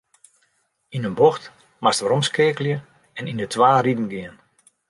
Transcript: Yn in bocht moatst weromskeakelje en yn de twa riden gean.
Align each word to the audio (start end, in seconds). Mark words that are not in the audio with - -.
Yn 0.95 1.07
in 1.09 1.17
bocht 1.19 1.43
moatst 1.81 2.03
weromskeakelje 2.03 2.77
en 3.17 3.29
yn 3.31 3.39
de 3.41 3.47
twa 3.53 3.71
riden 3.85 4.09
gean. 4.13 4.35